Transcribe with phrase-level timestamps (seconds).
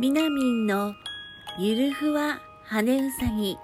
[0.00, 0.94] みなみんの
[1.58, 3.58] ゆるふわ羽うさぎ。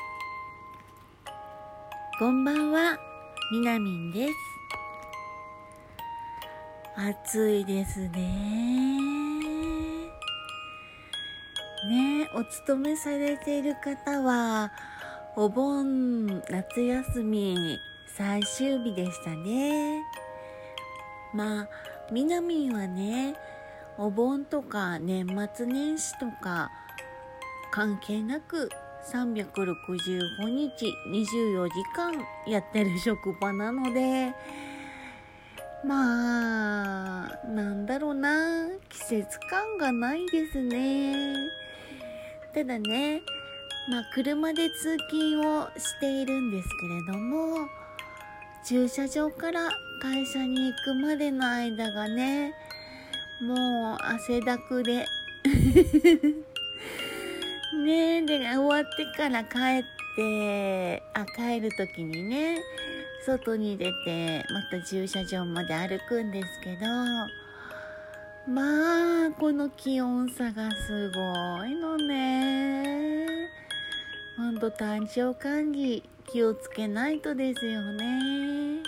[2.19, 2.99] こんばんは
[3.53, 4.35] みなみんです。
[6.97, 8.09] 暑いですね。
[11.87, 14.73] ねお勤めされている方は
[15.37, 17.79] お盆夏休み
[18.17, 20.03] 最終日でしたね。
[21.33, 21.69] まあ
[22.11, 23.37] みなみんはね
[23.99, 26.71] お盆とか年末年始とか
[27.71, 28.69] 関係なく
[29.13, 32.13] 365日24時間
[32.47, 34.33] やってる職場なので
[35.85, 38.69] まあなんだろうな。
[38.89, 41.35] 季節感がないですね。
[42.55, 43.21] ただね
[43.91, 47.69] まあ車で通勤をしているんですけれども
[48.65, 49.69] 駐車場から
[50.01, 52.55] 会社に行くまでの間がね
[53.45, 53.55] も
[53.95, 55.07] う汗だくで。
[57.85, 59.85] ねえで終わってから帰っ
[60.17, 62.63] てあ帰る時にね
[63.27, 66.87] 外に出てまた駐車場まで歩くんですけど
[68.47, 71.21] まあこの気温差がすご
[71.67, 73.49] いのね。
[74.37, 78.83] ほんと体調管理気をつけないとですよね。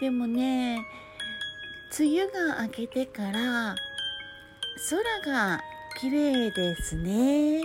[0.00, 0.78] でもね
[1.98, 3.74] 梅雨が明けてから
[4.90, 5.60] 空が
[5.98, 7.62] 綺麗ですね。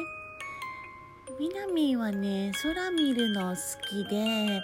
[1.37, 3.57] 南はね空見るの好
[3.89, 4.61] きで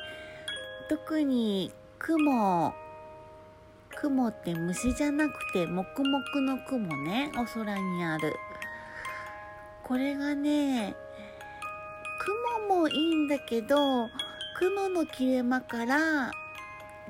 [0.88, 2.74] 特に雲
[4.00, 8.38] 雲って虫じゃなくて黙々の雲ねお空にある。
[9.84, 10.96] これがね
[12.70, 14.08] 雲もいいんだけど
[14.58, 16.32] 雲の切れ間から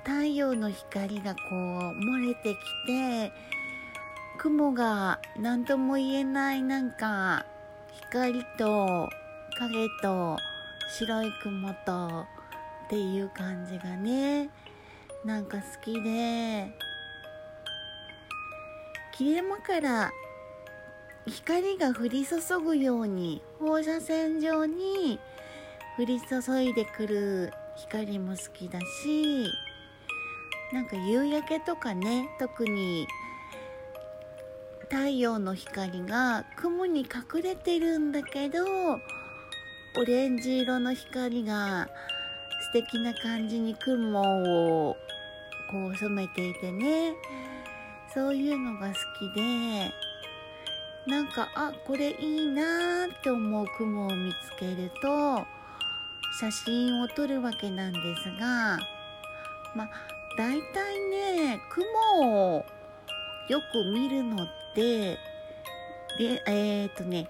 [0.03, 1.55] 太陽の光がこう
[1.99, 3.31] 漏れてきて
[4.37, 7.45] 雲が何とも言えないなんか
[8.09, 9.09] 光と
[9.57, 10.37] 影と
[10.97, 12.25] 白い雲と
[12.85, 14.49] っていう感じがね
[15.25, 16.87] なんか好きで。
[19.17, 20.11] 切れ間から
[21.25, 25.19] 光が降り注ぐように放射線状に
[25.97, 29.47] 降り注いでくる光も好きだし
[30.73, 33.07] なんか夕焼けとかね特に
[34.89, 38.99] 太陽の光が雲に隠れてるんだけどオ
[40.05, 41.89] レンジ色の光が
[42.73, 44.97] 素敵な感じに雲を
[45.71, 47.13] こう染めていてね。
[48.17, 49.91] そういうのが好きで
[51.05, 55.45] なんかあこれいいなーって思う雲を見つけると
[56.39, 58.79] 写真を撮るわけなんですが
[59.75, 59.89] まあ
[60.37, 62.65] 大体ね雲を
[63.49, 65.17] よく見るのって
[66.17, 67.27] でえっ、ー、とね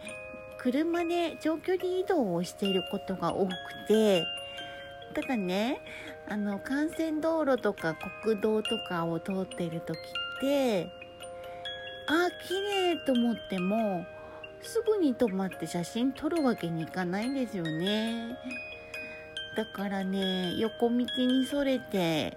[0.57, 3.53] 車で長距離移動をしていることが多く
[3.87, 4.25] て
[5.13, 5.79] ただね
[6.27, 10.89] あの幹線道路とか国道とかを通っている時って
[12.07, 14.05] あ綺麗と思っても
[14.61, 18.37] すぐに止まって写真撮るわけにいかないんですよね。
[19.55, 22.35] だからね横道にそれて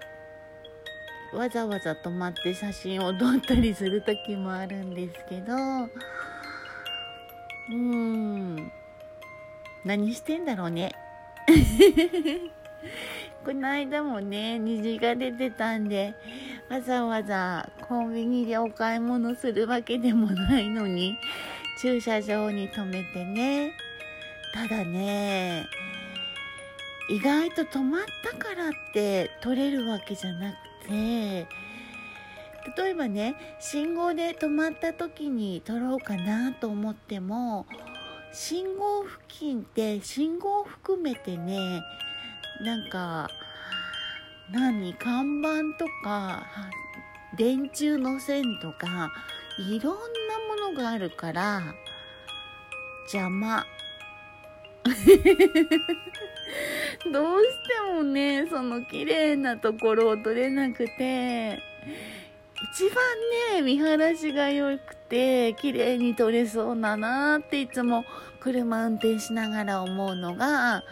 [1.33, 8.71] わざわざ止まって写真を撮ったりする時もあるんですけどうーん。
[9.83, 10.91] 何してんだろうね。
[13.43, 16.13] この間もね虹が出てたんで
[16.69, 21.17] わざわざコンビニでお買い物するわけでもないのに
[21.81, 23.71] 駐車場に止めてね。
[24.53, 25.65] ただね
[27.09, 30.55] 意外と止まったからって撮れるわけじゃなく
[30.91, 31.47] て
[32.77, 37.65] 例えばね信号で止まった時に撮ろうかなと思っても
[38.33, 41.81] 信号付近って信号含めてね
[42.61, 43.29] なんか
[44.51, 46.45] 何看板とか
[47.37, 49.11] 電柱の線とか
[49.57, 49.99] いろんな
[50.67, 51.61] ものがあるから
[53.03, 53.65] 邪魔。
[57.11, 61.59] どうしてもねその綺麗なところを撮れなくて
[62.73, 62.95] 一番
[63.55, 68.05] ね見晴らしが良くて綺麗に撮れそうだなっていつも
[68.39, 70.83] 車運転しながら思うのが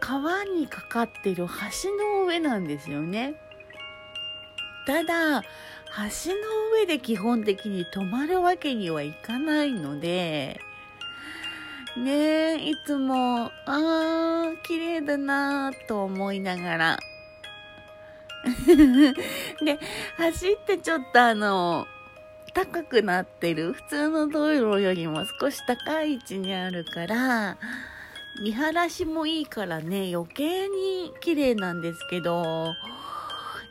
[0.00, 1.90] 川にかかってる橋
[2.20, 3.34] の上なんですよね。
[4.86, 6.36] ただ橋の
[6.74, 10.60] 上で基本的に止まるわけにはいかないので
[11.96, 16.98] ねえいつもあー綺麗だなと思いながら
[19.64, 19.78] で
[20.16, 21.86] 走ってちょっとあの
[22.52, 23.72] 高くなってる。
[23.72, 27.56] 普通の道路よりも少し高い位置にあるから、
[28.42, 32.72] 見晴らしもいいからね、余計に綺麗なんですけど、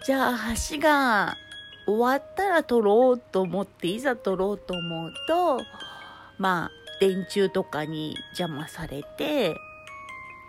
[0.06, 0.38] じゃあ
[0.72, 1.36] 橋が
[1.86, 5.62] 終わったら撮ろうと思って、いざ撮ろうと思うと、
[6.38, 9.56] まあ、電柱とかに邪魔されて、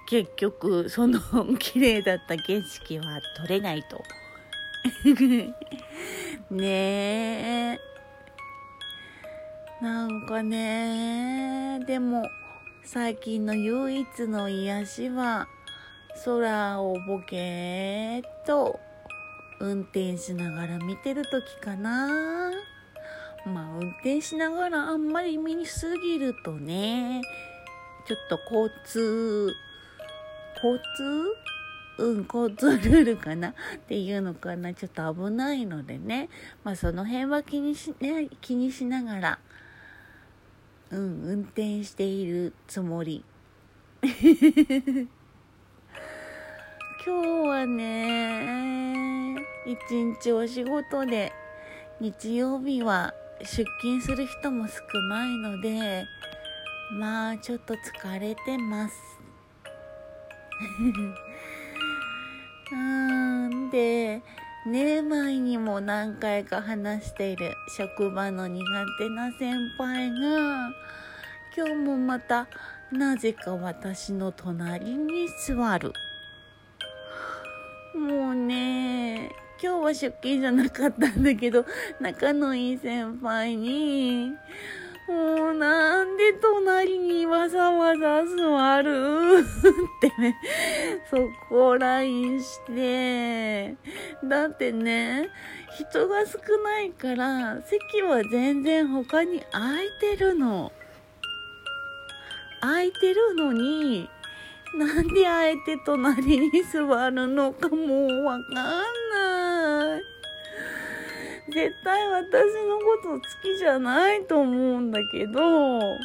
[0.09, 1.21] 結局、その
[1.59, 4.03] 綺麗だった景色は撮れないと。
[6.51, 7.79] ねえ。
[9.81, 12.29] なんかね、でも、
[12.83, 15.49] 最近の唯一の癒しは、
[16.25, 18.81] 空をボケーっと
[19.61, 22.51] 運転しながら見てる時かな。
[23.47, 27.23] まあ、運転しながらあんまり見すぎるとね、
[28.07, 29.53] ちょっと交通、
[30.57, 31.51] 交通
[32.01, 33.51] うん、交通ルールかな？
[33.51, 33.53] っ
[33.87, 34.73] ていうのかな？
[34.73, 36.31] ちょっと危ないのでね。
[36.65, 39.39] まあ、その辺は気にし、ね、気にしながら、
[40.91, 43.23] うん、運転しているつもり。
[44.03, 44.13] 今
[47.05, 51.33] 日はね、一日お仕事で、
[52.01, 54.75] 日曜日は出勤する人も少
[55.09, 56.07] ないので、
[56.93, 58.95] まあちょっと疲れてます。
[62.73, 64.23] うんで、
[64.67, 68.65] ね前にも何回か話している職場の苦
[68.99, 70.71] 手な先輩が、
[71.57, 72.47] 今日もまた
[72.93, 75.93] なぜか私の隣に座る。
[77.95, 79.31] もうね、
[79.63, 81.67] 今日は出勤じゃなかったんだけど、
[82.01, 84.33] 仲のいい先輩に、
[85.07, 89.41] もうなんで隣にわざわざ座る？
[89.41, 89.43] っ
[90.01, 90.37] てね、
[91.11, 91.17] そ
[91.51, 93.77] こらイして、
[94.25, 95.29] だってね、
[95.79, 100.73] 人が少ないから、席は全然他に空いてるの。
[102.63, 104.09] 空いてるのに、
[104.79, 109.30] なんであえて隣に座るのかもうわかんない。
[111.53, 112.31] 絶対私
[112.67, 115.99] のこと好きじゃないと思うんだけど、なん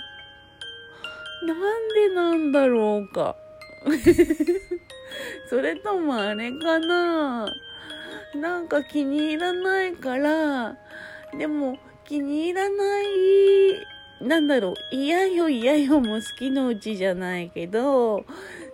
[1.93, 3.35] でなんだろうか。
[5.49, 7.47] それともあれかな。
[8.35, 10.77] なんか気に入らないから、
[11.37, 13.05] でも気に入らない
[14.21, 18.25] なんだろう、嫌よ嫌よも好きのうちじゃないけど、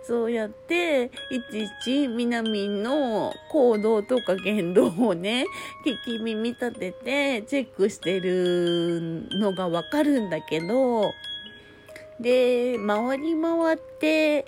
[0.04, 5.46] そうやって、いちいちみなみんの行動とか言動をね、
[5.86, 11.12] 聞き耳立ててチェックしてるのがわかるんだけど、
[12.18, 14.44] で、回り回って、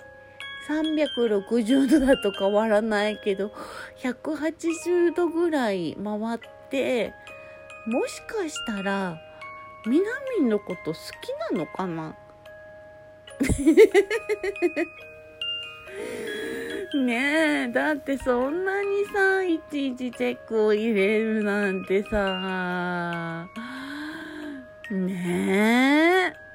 [0.67, 3.51] 360度だと変わらないけど、
[3.99, 7.13] 180度ぐらい回って、
[7.85, 9.21] もしかしたら、
[9.85, 10.05] みな
[10.39, 12.15] みんのこと好きなのかな？
[17.05, 23.47] ねえ、だってそんなにさ、いちいちチェックを入れるなんてさ、
[24.91, 26.45] ねえ。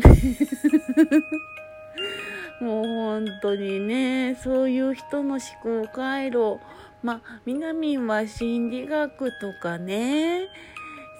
[2.60, 6.58] もう本当にね、そういう人の思考回路、
[7.02, 10.48] まあ、みなみんは心理学とかね、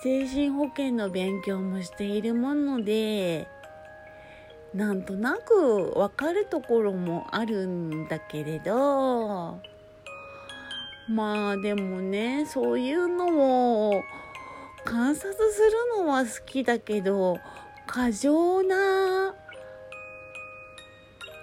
[0.02, 3.48] 精神保健の勉強もしているもので、
[4.74, 9.58] なんとなくわかるところもあるんだけれど、
[11.08, 14.02] まあでもね、そういうのを
[14.84, 15.60] 観察す
[15.96, 17.38] るのは好きだけど、
[17.86, 19.34] 過剰な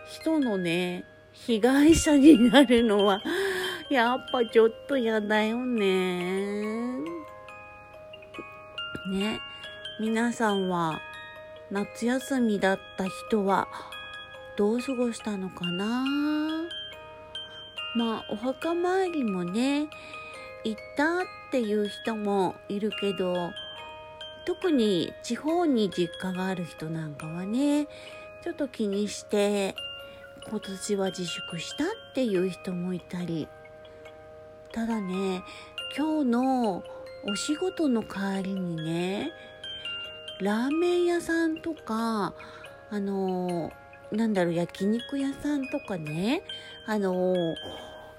[0.09, 1.03] 人のね、
[1.33, 3.21] 被害者になるのは、
[3.91, 6.97] やっぱちょっと嫌だよね。
[9.11, 9.39] ね、
[9.99, 11.01] 皆さんは
[11.69, 13.67] 夏休みだった人は
[14.55, 16.05] どう過ごしたのかな？
[17.95, 19.87] まあお墓参りもね
[20.63, 21.19] 行ったっ
[21.51, 23.51] ていう人もいるけど
[24.45, 27.87] 特に地方に実家がある人なんかはね
[28.43, 29.75] ちょっと気にして
[30.49, 33.47] 今年は自粛したっていう人もいたり。
[34.71, 35.43] ただね
[35.97, 36.83] 今日の
[37.25, 39.31] お仕事の帰りにね
[40.41, 42.33] ラーメン屋さんとか、
[42.89, 43.71] あの
[44.11, 46.43] なんだろう、焼肉屋さんとかね、
[46.85, 47.35] あの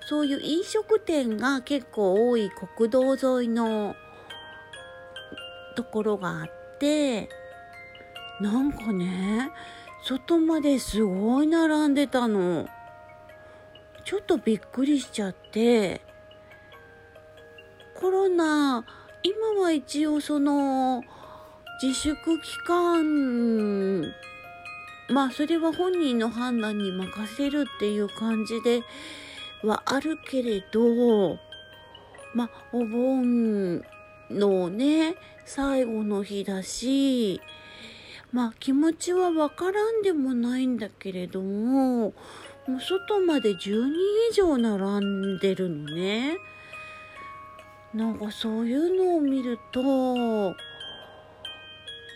[0.00, 3.94] そういう飲食店が結構多い国道沿いの
[5.76, 7.28] ところがあって、
[8.40, 9.50] なんかね、
[10.04, 12.68] 外まですごい並んでたの。
[14.04, 16.00] ちょっとびっくりしちゃって、
[17.94, 18.84] コロナ
[19.22, 21.02] 今は一応その
[21.80, 24.02] 自粛期間
[25.08, 28.82] まあそれは本人の判断に任せるっていう感じで
[29.62, 31.38] はあるけれど
[32.34, 33.82] まあお盆
[34.30, 37.40] のね最後の日だし
[38.32, 42.12] まあ気持ちはわからんでもないんだけれども
[42.68, 43.92] もう外まで10人
[44.30, 46.36] 以上並んでるのね。
[47.94, 50.54] なんかそういうのを見ると、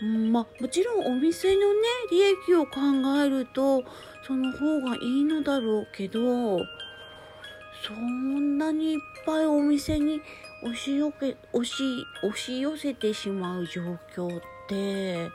[0.03, 1.79] うんまあもちろんお店のね
[2.11, 2.81] 利益を考
[3.23, 3.83] えると
[4.27, 6.59] その方がいいのだろうけど
[7.85, 10.21] そんなにいっぱいお店に
[10.61, 11.73] 押しよけ押し
[12.21, 13.81] 押し寄せてしまう状
[14.13, 15.29] 況って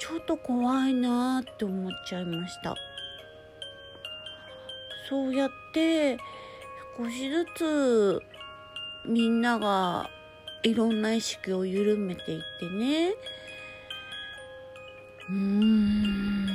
[0.00, 2.74] ちょっと怖いなって思っちゃいました。
[5.08, 6.18] そうやって
[6.96, 8.20] 少しずつ
[9.06, 10.10] みんなが
[10.62, 13.14] いろんな意識を緩めていってね
[15.30, 16.46] うん。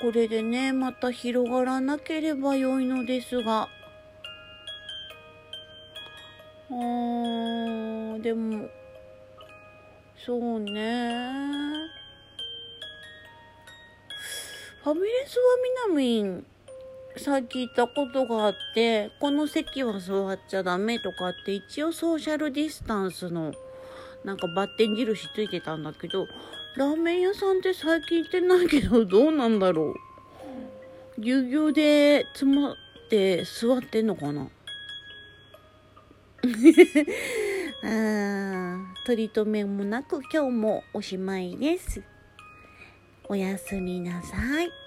[0.00, 3.68] これでねまた広がらなければ良いのですが。
[6.70, 8.68] あーでも
[10.24, 11.52] そうね。
[14.82, 15.44] ファミレスは
[15.88, 16.44] みなみん
[17.16, 23.52] さっき言ったことがあってこの席は座っちゃダメとかって一応ソーシャルディスタンスの
[24.24, 26.26] なんかバッテン印ついてたんだけど
[26.76, 29.94] ラーメン屋さんって最近行ってないけどどうなんだろ
[31.18, 32.76] うぎゅうぎゅうで詰まっ
[33.10, 34.48] て座ってんのかな
[37.84, 42.02] あ取り留めもなく今日もおしまいです。
[43.28, 44.81] おやすみなさい。